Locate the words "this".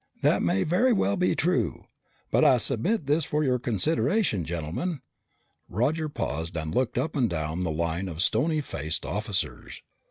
3.05-3.23